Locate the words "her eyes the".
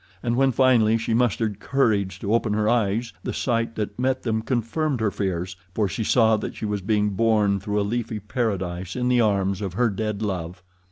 2.53-3.33